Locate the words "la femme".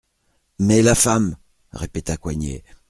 0.81-1.35